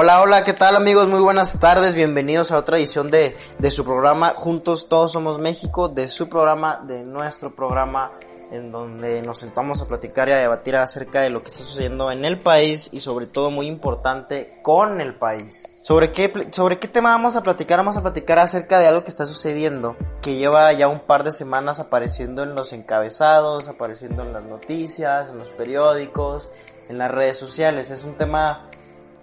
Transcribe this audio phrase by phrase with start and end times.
[0.00, 1.08] Hola, hola, ¿qué tal amigos?
[1.08, 5.88] Muy buenas tardes, bienvenidos a otra edición de, de su programa Juntos Todos Somos México,
[5.88, 8.12] de su programa, de nuestro programa,
[8.52, 12.12] en donde nos sentamos a platicar y a debatir acerca de lo que está sucediendo
[12.12, 15.66] en el país y sobre todo muy importante con el país.
[15.82, 17.78] ¿Sobre qué, ¿Sobre qué tema vamos a platicar?
[17.80, 21.32] Vamos a platicar acerca de algo que está sucediendo, que lleva ya un par de
[21.32, 26.48] semanas apareciendo en los encabezados, apareciendo en las noticias, en los periódicos,
[26.88, 27.90] en las redes sociales.
[27.90, 28.70] Es un tema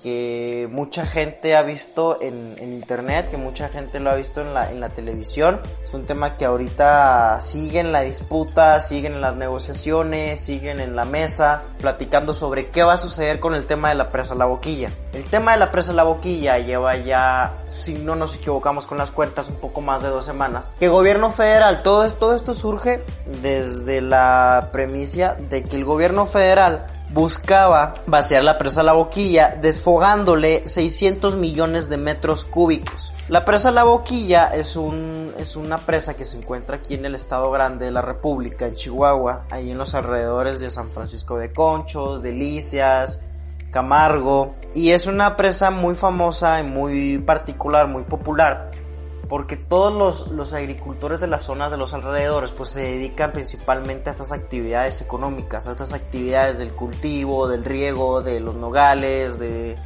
[0.02, 4.90] que mucha gente ha visto en, internet, que mucha gente lo ha visto en la,
[4.90, 5.62] televisión.
[5.84, 10.96] Es un tema que ahorita sigue en la disputa, siguen en las negociaciones, siguen en
[10.96, 14.46] la mesa, platicando sobre qué va a suceder con el tema de la presa La
[14.46, 14.90] Boquilla.
[15.14, 19.12] El tema de la presa La Boquilla lleva ya, si no nos equivocamos con las
[19.12, 20.76] cuentas, un poco más de dos semanas.
[20.80, 23.04] Que gobierno federal, todo todo esto surge
[23.42, 30.68] desde la premisa de que el gobierno federal buscaba vaciar la presa La Boquilla desfogándole
[30.68, 33.14] 600 millones de metros cúbicos.
[33.30, 37.16] La presa La Boquilla es, un, es una presa que se encuentra aquí en el
[37.16, 41.54] estado grande de la República, en Chihuahua, ahí en los alrededores de San Francisco de
[41.54, 43.22] Conchos, Delicias,
[43.72, 48.70] Camargo, y es una presa muy famosa y muy particular, muy popular,
[49.28, 54.10] porque todos los, los agricultores de las zonas de los alrededores pues se dedican principalmente
[54.10, 59.78] a estas actividades económicas, a estas actividades del cultivo, del riego, de los nogales, de,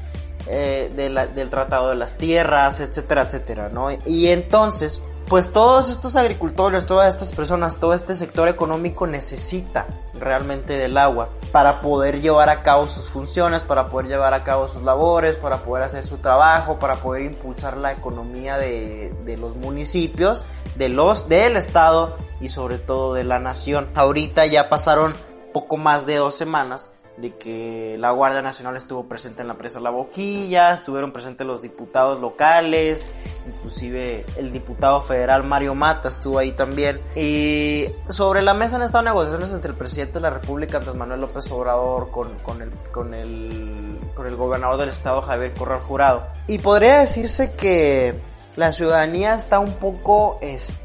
[0.47, 0.91] eh,
[1.35, 3.89] del tratado de las tierras, etcétera, etcétera, ¿no?
[4.05, 9.85] Y entonces, pues todos estos agricultores, todas estas personas, todo este sector económico necesita
[10.15, 14.67] realmente del agua para poder llevar a cabo sus funciones, para poder llevar a cabo
[14.67, 19.55] sus labores, para poder hacer su trabajo, para poder impulsar la economía de, de los
[19.55, 20.45] municipios,
[20.75, 23.87] de los, del estado y sobre todo de la nación.
[23.93, 25.13] Ahorita ya pasaron
[25.53, 29.79] poco más de dos semanas de que la Guardia Nacional estuvo presente en la presa
[29.79, 33.11] La Boquilla, estuvieron presentes los diputados locales,
[33.47, 37.01] inclusive el diputado federal Mario Mata estuvo ahí también.
[37.15, 41.21] Y sobre la mesa han estado negociaciones entre el presidente de la República, Andrés Manuel
[41.21, 46.27] López Obrador, con, con, el, con, el, con el gobernador del estado, Javier Corral Jurado.
[46.47, 48.15] Y podría decirse que
[48.55, 50.37] la ciudadanía está un poco...
[50.41, 50.75] es-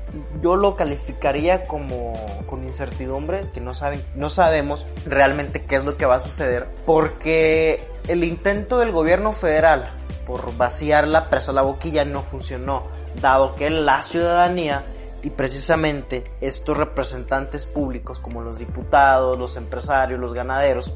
[0.41, 2.15] yo lo calificaría como
[2.47, 6.69] con incertidumbre, que no saben, no sabemos realmente qué es lo que va a suceder,
[6.87, 9.91] porque el intento del gobierno federal
[10.27, 12.85] por vaciar la presa La Boquilla no funcionó,
[13.21, 14.85] dado que la ciudadanía
[15.23, 20.95] y precisamente estos representantes públicos como los diputados, los empresarios, los ganaderos,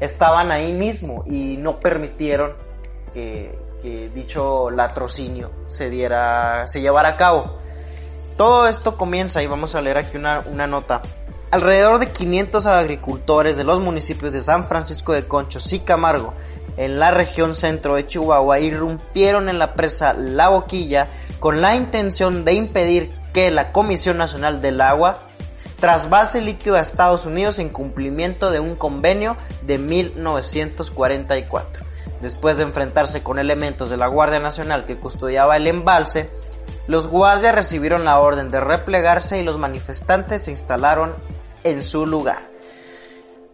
[0.00, 2.54] estaban ahí mismo y no permitieron
[3.12, 7.58] que, que dicho latrocinio se diera, se llevara a cabo.
[8.36, 11.02] Todo esto comienza y vamos a leer aquí una, nota.
[11.50, 16.32] Alrededor de 500 agricultores de los municipios de San Francisco de Conchos y Camargo,
[16.78, 21.10] en la región centro de Chihuahua, irrumpieron en la presa La Boquilla
[21.40, 25.18] con la intención de impedir que la Comisión Nacional del Agua
[25.78, 31.84] trasvase líquido a Estados Unidos en cumplimiento de un convenio de 1944.
[32.20, 36.30] Después de enfrentarse con elementos de la Guardia Nacional que custodiaba el embalse,
[36.86, 41.14] los guardias recibieron la orden de replegarse y los manifestantes se instalaron
[41.64, 42.48] en su lugar.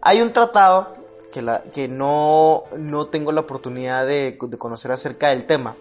[0.01, 0.93] Hay un tratado
[1.31, 5.75] que, no, no tengo la oportunidad de, de conocer acerca del tema,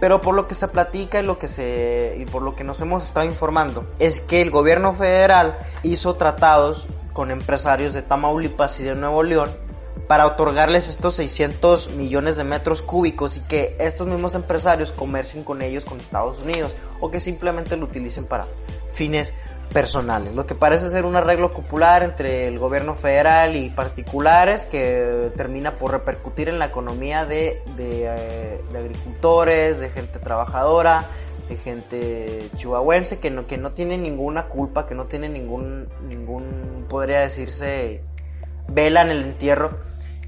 [0.00, 2.80] pero por lo que se platica y lo que se y por lo que nos
[2.80, 8.84] hemos estado informando es que el gobierno federal hizo tratados con empresarios de Tamaulipas y
[8.84, 9.50] de Nuevo León
[10.06, 15.62] para otorgarles estos 600 millones de metros cúbicos y que estos mismos empresarios comercien con
[15.62, 18.46] ellos con Estados Unidos o que simplemente lo utilicen para
[18.90, 19.34] fines
[19.72, 25.32] personales, lo que parece ser un arreglo popular entre el gobierno federal y particulares que
[25.36, 28.08] termina por repercutir en la economía de, de,
[28.74, 31.04] agricultores, de gente trabajadora,
[31.48, 36.86] de gente chihuahuense que no, que no tiene ninguna culpa, que no tiene ningún, ningún,
[36.88, 38.02] podría decirse,
[38.68, 39.78] vela en el entierro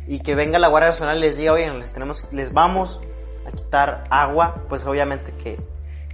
[0.08, 2.98] y que venga la Guardia Nacional y les diga, oye, les, tenemos, les vamos
[3.46, 5.60] a quitar agua, pues obviamente que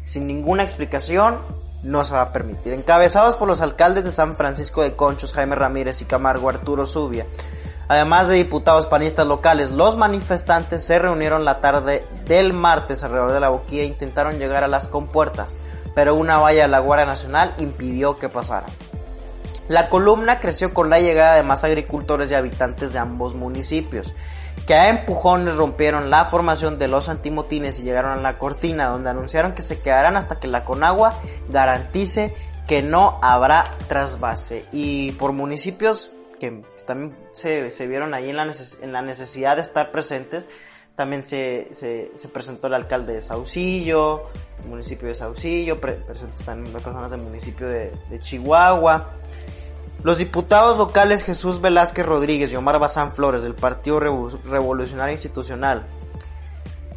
[0.04, 1.38] sin ninguna explicación
[1.84, 2.72] no se va a permitir.
[2.72, 7.26] Encabezados por los alcaldes de San Francisco de Conchos, Jaime Ramírez y Camargo Arturo Zubia,
[7.86, 13.40] además de diputados panistas locales, los manifestantes se reunieron la tarde del martes alrededor de
[13.40, 15.56] la boquilla e intentaron llegar a las compuertas,
[15.94, 18.70] pero una valla de la Guardia Nacional impidió que pasaran.
[19.68, 24.12] La columna creció con la llegada de más agricultores y habitantes de ambos municipios,
[24.66, 29.08] que a empujones rompieron la formación de los antimotines y llegaron a la cortina, donde
[29.08, 31.14] anunciaron que se quedarán hasta que la Conagua
[31.48, 32.34] garantice
[32.66, 34.66] que no habrá trasvase.
[34.70, 40.44] Y por municipios que también se, vieron ahí en la, necesidad de estar presentes,
[40.94, 44.28] también se, se, presentó el alcalde de Saucillo,
[44.62, 46.00] el municipio de Saucillo, pre,
[46.44, 49.14] también personas del municipio de Chihuahua.
[50.04, 55.86] Los diputados locales Jesús Velázquez Rodríguez y Omar Bazán Flores del Partido Revolucionario Institucional,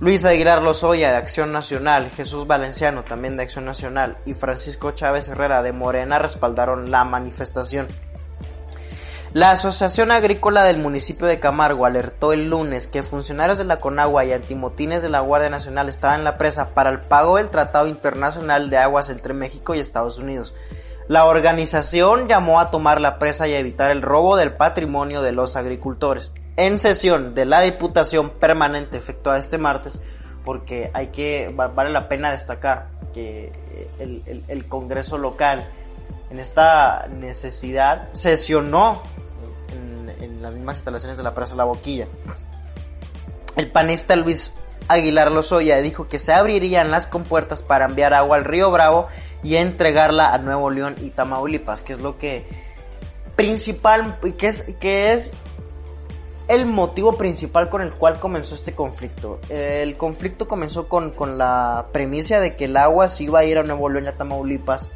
[0.02, 5.30] Luis Aguilar Lozoya de Acción Nacional, Jesús Valenciano también de Acción Nacional y Francisco Chávez
[5.30, 7.88] Herrera de Morena respaldaron la manifestación.
[9.32, 14.26] La Asociación Agrícola del municipio de Camargo alertó el lunes que funcionarios de la Conagua
[14.26, 17.88] y antimotines de la Guardia Nacional estaban en la presa para el pago del Tratado
[17.88, 20.54] Internacional de Aguas entre México y Estados Unidos.
[21.08, 25.32] La organización llamó a tomar la presa y a evitar el robo del patrimonio de
[25.32, 26.34] los agricultores.
[26.58, 30.00] En sesión de la Diputación Permanente efectuada este martes,
[30.44, 33.52] porque hay que, vale la pena destacar que
[34.00, 35.64] el, Congreso local
[36.30, 39.02] en esta necesidad sesionó
[39.74, 42.08] en, en, las mismas instalaciones de la Presa La Boquilla.
[43.56, 44.54] El panista Luis
[44.88, 49.08] Aguilar Lozoya dijo que se abrirían las compuertas para enviar agua al río Bravo
[49.44, 52.46] y entregarla a Nuevo León y Tamaulipas, que es lo que
[53.36, 55.34] principal, que es, que es
[56.48, 59.40] el motivo principal con el cual comenzó este conflicto.
[59.50, 63.58] El conflicto comenzó con, con la premisa de que el agua se iba a ir
[63.58, 64.92] a Nuevo León y a Tamaulipas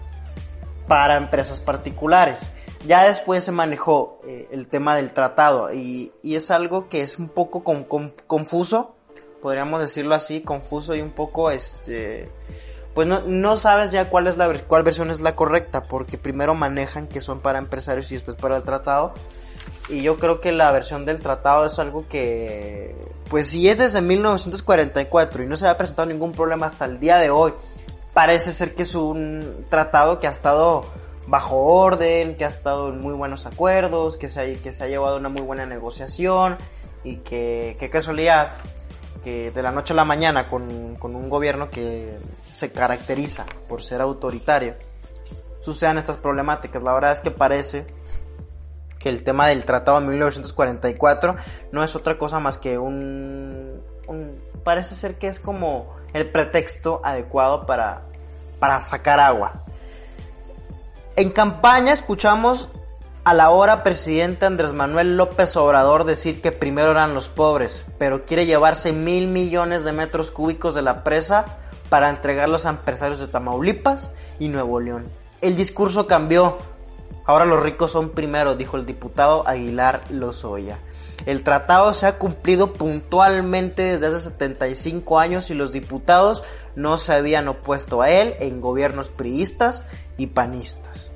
[0.87, 2.41] para empresas particulares.
[2.87, 7.19] Ya después se manejó eh, el tema del tratado y, y, es algo que es
[7.19, 7.63] un poco
[8.25, 8.95] confuso
[9.41, 12.29] podríamos decirlo así, confuso y un poco, este,
[12.93, 16.55] pues no, no sabes ya cuál es la cuál versión es la correcta, porque primero
[16.55, 19.13] manejan que son para empresarios y después para el tratado.
[19.89, 22.95] Y yo creo que la versión del tratado es algo que,
[23.29, 27.17] pues si es desde 1944 y no se ha presentado ningún problema hasta el día
[27.17, 27.53] de hoy,
[28.13, 30.85] parece ser que es un tratado que ha estado
[31.27, 34.87] bajo orden, que ha estado en muy buenos acuerdos, que se ha, que se ha
[34.87, 36.57] llevado una muy buena negociación
[37.03, 38.53] y que, que casualidad
[39.23, 42.17] que de la noche a la mañana con, un gobierno que
[42.53, 44.75] se caracteriza por ser autoritario,
[45.61, 46.83] sucedan estas problemáticas.
[46.83, 47.85] La verdad es que parece
[48.99, 51.35] que el tema del tratado de 1944
[51.71, 57.01] no es otra cosa más que un, un parece ser que es como el pretexto
[57.03, 58.03] adecuado para,
[58.59, 59.53] para sacar agua.
[61.15, 62.69] En campaña escuchamos
[63.23, 68.25] a la hora presidente Andrés Manuel López Obrador decir que primero eran los pobres, pero
[68.25, 71.45] quiere llevarse mil millones de metros cúbicos de la presa
[71.89, 74.09] para entregarlos a empresarios de Tamaulipas
[74.39, 75.05] y Nuevo León.
[75.41, 76.57] El discurso cambió.
[77.25, 80.79] Ahora los ricos son primero, dijo el diputado Aguilar Lozoya.
[81.27, 86.41] El tratado se ha cumplido puntualmente desde hace 75 años y los diputados
[86.75, 89.83] no se habían opuesto a él en gobiernos priistas
[90.17, 91.10] y panistas.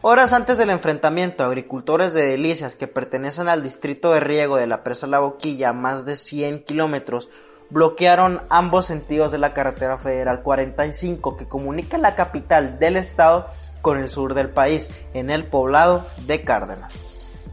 [0.00, 4.84] Horas antes del enfrentamiento, agricultores de Delicias que pertenecen al distrito de riego de la
[4.84, 7.30] presa La Boquilla, más de 100 kilómetros,
[7.68, 13.48] bloquearon ambos sentidos de la carretera federal 45 que comunica la capital del estado
[13.82, 17.00] con el sur del país, en el poblado de Cárdenas.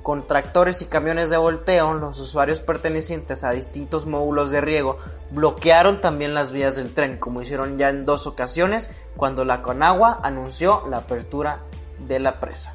[0.03, 4.99] Con tractores y camiones de volteo, los usuarios pertenecientes a distintos módulos de riego
[5.31, 10.19] bloquearon también las vías del tren, como hicieron ya en dos ocasiones cuando la Conagua
[10.21, 11.63] anunció la apertura
[11.99, 12.73] de la presa.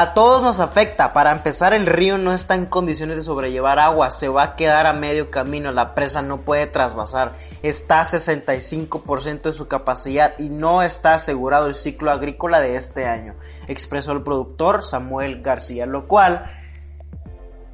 [0.00, 1.12] A todos nos afecta.
[1.12, 4.12] Para empezar, el río no está en condiciones de sobrellevar agua.
[4.12, 5.72] Se va a quedar a medio camino.
[5.72, 7.34] La presa no puede trasvasar.
[7.64, 13.06] Está a 65% de su capacidad y no está asegurado el ciclo agrícola de este
[13.06, 13.34] año,
[13.66, 16.48] expresó el productor Samuel García, lo cual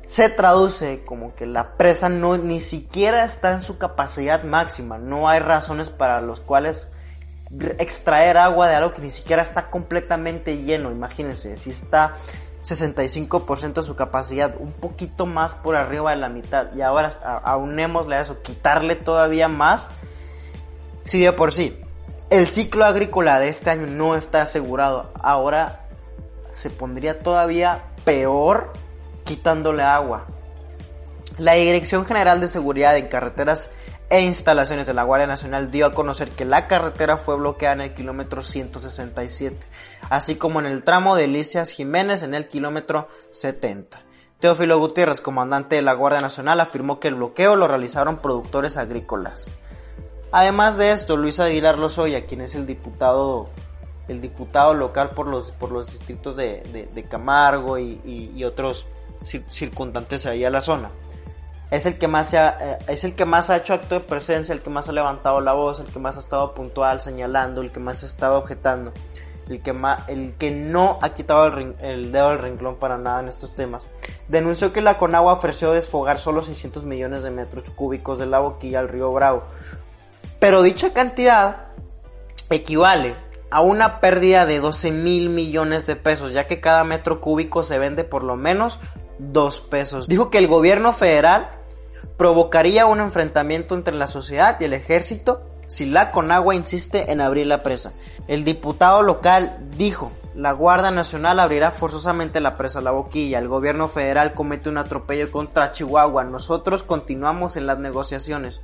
[0.06, 4.96] se traduce como que la presa no ni siquiera está en su capacidad máxima.
[4.96, 6.88] No hay razones para los cuales
[7.78, 10.90] extraer agua de algo que ni siquiera está completamente lleno.
[10.90, 12.14] Imagínense, si está
[12.64, 16.74] 65% de su capacidad, un poquito más por arriba de la mitad.
[16.74, 17.10] Y ahora
[17.44, 19.88] aunémosle a eso, quitarle todavía más.
[21.04, 21.78] Si de por sí
[22.30, 25.86] el ciclo agrícola de este año no está asegurado, ahora
[26.54, 28.72] se pondría todavía peor
[29.24, 30.26] quitándole agua.
[31.38, 33.70] La Dirección General de Seguridad en Carreteras
[34.10, 37.80] e Instalaciones de la Guardia Nacional dio a conocer que la carretera fue bloqueada en
[37.80, 39.66] el kilómetro 167,
[40.10, 44.02] así como en el tramo de Elicias Jiménez en el kilómetro 70.
[44.40, 49.48] Teófilo Gutiérrez, comandante de la Guardia Nacional, afirmó que el bloqueo lo realizaron productores agrícolas.
[50.32, 53.48] Además de esto, Luis Aguilar Lozoya, quien es el diputado,
[54.08, 58.86] el diputado local por los, por los distritos de, Camargo y, otros
[59.22, 60.90] circundantes ahí a la zona,
[61.74, 64.52] es el que más ha, eh, es el que más ha hecho acto de presencia,
[64.52, 67.72] el que más ha levantado la voz, el que más ha estado puntual señalando, el
[67.72, 68.92] que más ha estado objetando,
[69.48, 69.74] el que
[70.06, 73.82] el que no ha quitado el, dedo del renglón para nada en estos temas.
[74.28, 78.78] Denunció que la Conagua ofreció desfogar solo 600 millones de metros cúbicos de la boquilla
[78.78, 79.42] al río Bravo.
[80.38, 81.70] Pero dicha cantidad
[82.50, 83.16] equivale
[83.50, 87.80] a una pérdida de 12 mil millones de pesos, ya que cada metro cúbico se
[87.80, 88.78] vende por lo menos
[89.18, 90.08] dos pesos.
[90.08, 91.53] Dijo que el gobierno federal
[92.16, 97.46] provocaría un enfrentamiento entre la sociedad y el ejército si la Conagua insiste en abrir
[97.46, 97.92] la presa.
[98.28, 103.88] El diputado local dijo, la Guardia Nacional abrirá forzosamente la presa La Boquilla, el gobierno
[103.88, 108.62] federal comete un atropello contra Chihuahua, nosotros continuamos en las negociaciones.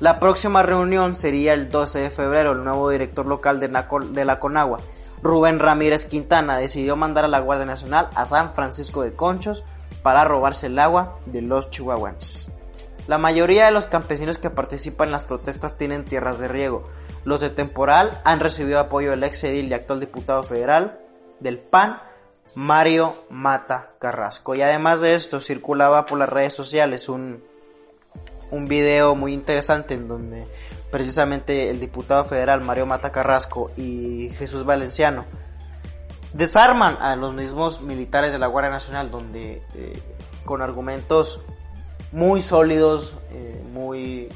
[0.00, 4.80] La próxima reunión sería el 12 de febrero, el nuevo director local de la Conagua,
[5.22, 9.64] Rubén Ramírez Quintana, decidió mandar a la Guardia Nacional a San Francisco de Conchos
[10.02, 12.48] para robarse el agua de los chihuahuenses.
[13.06, 16.88] La mayoría de los campesinos que participan en las protestas tienen tierras de riego.
[17.24, 21.00] Los de temporal han recibido apoyo del ex edil y actual diputado federal
[21.40, 21.98] del PAN,
[22.54, 24.54] Mario Mata Carrasco.
[24.54, 27.42] Y además de esto, circulaba por las redes sociales un,
[28.50, 30.46] un video muy interesante en donde
[30.90, 35.24] precisamente el diputado federal Mario Mata Carrasco y Jesús Valenciano
[36.32, 40.00] desarman a los mismos militares de la Guardia Nacional, donde eh,
[40.44, 41.42] con argumentos
[42.12, 44.28] muy sólidos, eh, muy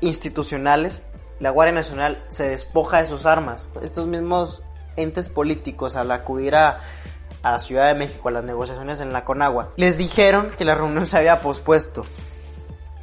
[0.00, 1.02] institucionales,
[1.40, 3.68] la Guardia Nacional se despoja de sus armas.
[3.82, 4.62] Estos mismos
[4.96, 6.78] entes políticos al acudir a,
[7.42, 11.06] a Ciudad de México a las negociaciones en la Conagua, les dijeron que la reunión
[11.06, 12.04] se había pospuesto.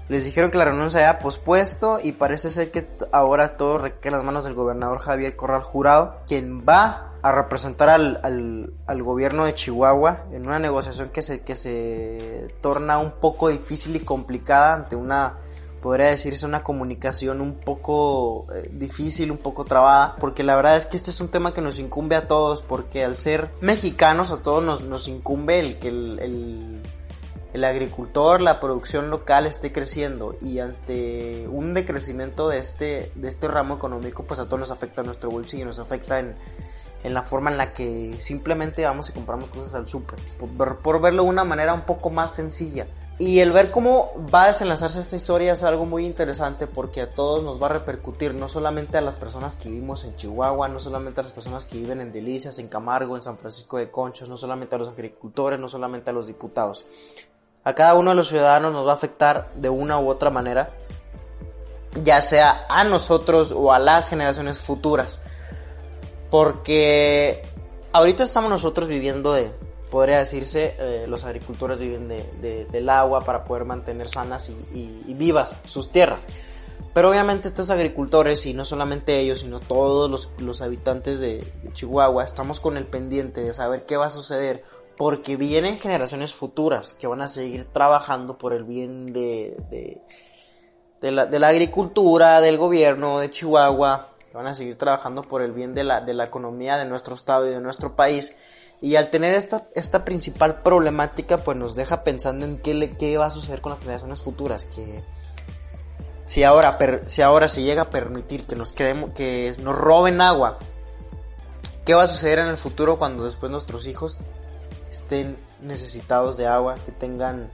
[0.07, 4.09] Les dijeron que la reunión se había pospuesto y parece ser que ahora todo recae
[4.09, 9.03] en las manos del gobernador Javier Corral Jurado, quien va a representar al, al, al,
[9.03, 13.99] gobierno de Chihuahua en una negociación que se, que se torna un poco difícil y
[13.99, 15.37] complicada ante una,
[15.81, 20.87] podría decirse, una comunicación un poco eh, difícil, un poco trabada, porque la verdad es
[20.87, 24.37] que este es un tema que nos incumbe a todos, porque al ser mexicanos a
[24.37, 26.81] todos nos, nos incumbe el que el,
[27.53, 33.47] el agricultor, la producción local esté creciendo y ante un decrecimiento de este, de este
[33.47, 36.35] ramo económico, pues a todos nos afecta nuestro bolsillo, nos afecta en,
[37.03, 41.23] en la forma en la que simplemente vamos y compramos cosas al súper, por, verlo
[41.23, 42.87] de una manera un poco más sencilla.
[43.17, 47.13] Y el ver cómo va a desenlazarse esta historia es algo muy interesante porque a
[47.13, 50.79] todos nos va a repercutir, no solamente a las personas que vivimos en Chihuahua, no
[50.79, 54.27] solamente a las personas que viven en Delicias, en Camargo, en San Francisco de Conchos,
[54.27, 56.85] no solamente a los agricultores, no solamente a los diputados.
[57.63, 60.71] A cada uno de los ciudadanos nos va a afectar de una u otra manera,
[62.03, 65.19] ya sea a nosotros o a las generaciones futuras.
[66.31, 67.43] Porque
[67.91, 69.51] ahorita estamos nosotros viviendo de,
[69.91, 75.55] podría decirse, eh, los agricultores viven de, del agua para poder mantener sanas y, vivas
[75.65, 76.19] sus tierras.
[76.93, 82.59] Pero obviamente estos agricultores, y no solamente ellos, sino todos los, habitantes de, Chihuahua, estamos
[82.61, 84.63] con el pendiente de saber qué va a suceder,
[84.97, 90.01] porque vienen generaciones futuras que van a seguir trabajando por el bien de,
[91.01, 95.51] de, la, de la agricultura, del gobierno de Chihuahua, van a seguir trabajando por el
[95.51, 98.33] bien de la, de la economía de nuestro estado y de nuestro país.
[98.81, 103.27] Y al tener esta, esta principal problemática, pues nos deja pensando en qué, qué va
[103.27, 104.65] a suceder con las generaciones futuras.
[104.65, 105.03] Que
[106.25, 110.57] si ahora, si ahora se llega a permitir que nos quedemos, que nos roben agua,
[111.85, 114.21] ¿qué va a suceder en el futuro cuando después nuestros hijos
[114.89, 117.51] estén necesitados de agua, que tengan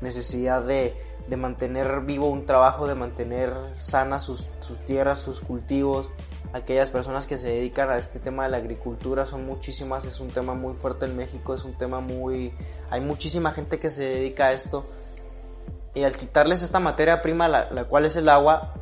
[0.00, 0.96] necesidad de,
[1.28, 4.46] de mantener vivo un trabajo, de mantener sanas sus,
[4.86, 6.10] tierras, sus cultivos.
[6.52, 10.28] Aquellas personas que se dedican a este tema de la agricultura son muchísimas, es un
[10.28, 12.52] tema muy fuerte en México, es un tema muy...
[12.90, 14.84] Hay muchísima gente que se dedica a esto.
[15.94, 18.74] Y al quitarles esta materia prima, la, la cual es el agua,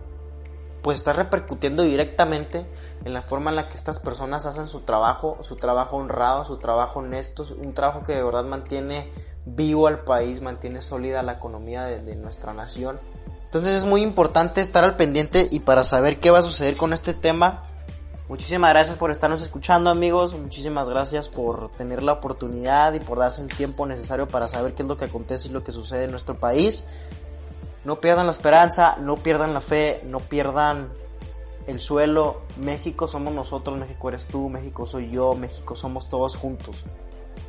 [0.82, 2.66] pues está repercutiendo directamente
[3.04, 6.58] en la forma en la que estas personas hacen su trabajo, su trabajo honrado, su
[6.58, 9.10] trabajo honesto, un trabajo que de verdad mantiene
[9.56, 12.98] vivo al país, mantiene sólida la economía de, nuestra nación.
[13.44, 16.92] Entonces es muy importante estar al pendiente y para saber qué va a suceder con
[16.92, 17.64] este tema,
[18.28, 23.40] Muchísimas gracias por estarnos escuchando amigos, muchísimas gracias por tener la oportunidad y por darse
[23.40, 26.10] el tiempo necesario para saber qué es lo que acontece y lo que sucede en
[26.10, 26.84] nuestro país.
[27.86, 30.90] No pierdan la esperanza, no pierdan la fe, no pierdan
[31.66, 32.42] el suelo.
[32.58, 36.84] México somos nosotros, México eres tú, México soy yo, México somos todos juntos.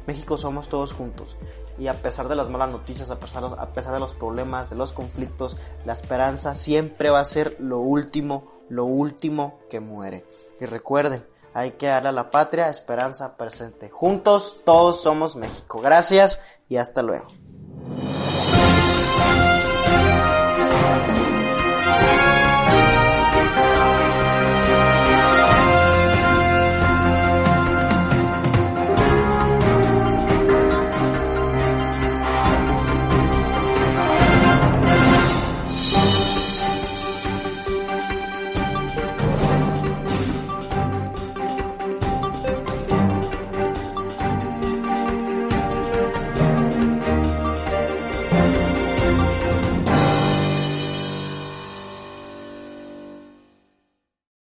[0.10, 1.38] México somos todos juntos.
[1.78, 5.56] Y a pesar de las malas noticias, a pesar, de los problemas, de los conflictos,
[5.86, 10.26] la esperanza siempre va a ser lo último, lo último que muere.
[10.60, 13.92] Y recuerden, hay que darle a la patria esperanza presente.
[13.92, 15.80] Juntos todos somos México.
[15.80, 17.28] Gracias y hasta luego.